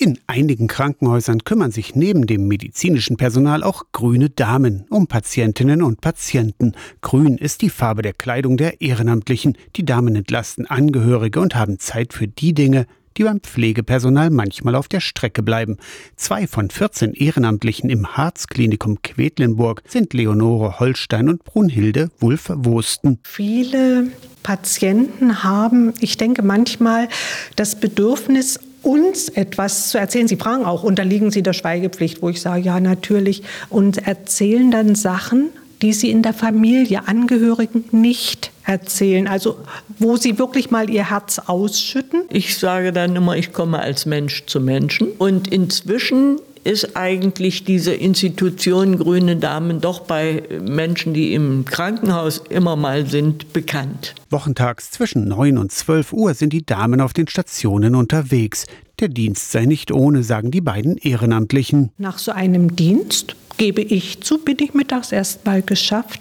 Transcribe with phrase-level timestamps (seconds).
[0.00, 6.00] In einigen Krankenhäusern kümmern sich neben dem medizinischen Personal auch grüne Damen um Patientinnen und
[6.00, 6.74] Patienten.
[7.00, 9.58] Grün ist die Farbe der Kleidung der Ehrenamtlichen.
[9.74, 14.86] Die Damen entlasten Angehörige und haben Zeit für die Dinge, die beim Pflegepersonal manchmal auf
[14.86, 15.78] der Strecke bleiben.
[16.14, 23.18] Zwei von 14 Ehrenamtlichen im Harzklinikum Quedlinburg sind Leonore Holstein und Brunhilde Wulff-Wosten.
[23.24, 24.12] Viele
[24.44, 27.08] Patienten haben, ich denke manchmal,
[27.56, 30.28] das Bedürfnis, uns etwas zu erzählen.
[30.28, 33.42] Sie fragen auch, unterliegen Sie der Schweigepflicht, wo ich sage, ja, natürlich.
[33.70, 35.50] Und erzählen dann Sachen,
[35.82, 39.28] die sie in der Familie, Angehörigen nicht erzählen.
[39.28, 39.58] Also
[39.98, 42.22] wo sie wirklich mal ihr Herz ausschütten.
[42.30, 45.08] Ich sage dann immer, ich komme als Mensch zu Menschen.
[45.18, 52.76] Und inzwischen ist eigentlich diese Institution Grüne Damen doch bei Menschen, die im Krankenhaus immer
[52.76, 54.14] mal sind, bekannt.
[54.28, 58.66] Wochentags zwischen 9 und 12 Uhr sind die Damen auf den Stationen unterwegs.
[59.00, 61.90] Der Dienst sei nicht ohne, sagen die beiden Ehrenamtlichen.
[61.96, 66.20] Nach so einem Dienst, gebe ich zu, bin ich mittags erst mal geschafft.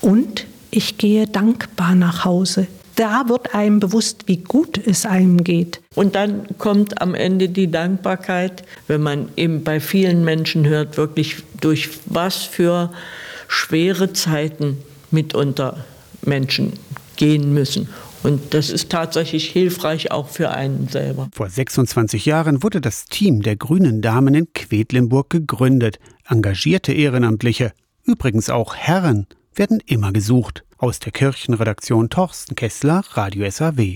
[0.00, 2.66] Und ich gehe dankbar nach Hause
[3.00, 5.80] da wird einem bewusst, wie gut es einem geht.
[5.94, 11.36] Und dann kommt am Ende die Dankbarkeit, wenn man eben bei vielen Menschen hört, wirklich
[11.62, 12.92] durch was für
[13.48, 14.76] schwere Zeiten
[15.10, 15.86] mitunter
[16.22, 16.74] Menschen
[17.16, 17.88] gehen müssen.
[18.22, 21.30] Und das ist tatsächlich hilfreich auch für einen selber.
[21.32, 25.98] Vor 26 Jahren wurde das Team der Grünen Damen in Quedlinburg gegründet.
[26.28, 27.72] Engagierte Ehrenamtliche,
[28.04, 30.64] übrigens auch Herren, werden immer gesucht.
[30.82, 33.82] Aus der Kirchenredaktion Torsten Kessler, Radio SAW.